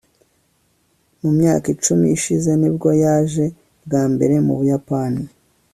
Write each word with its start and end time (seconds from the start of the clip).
mu 1.21 1.29
myaka 1.37 1.65
icumi 1.75 2.05
ishize 2.17 2.51
ni 2.59 2.69
bwo 2.75 2.89
yaje 3.03 3.45
bwa 3.85 4.03
mbere 4.13 4.35
mu 4.45 4.53
buyapani 4.59 5.23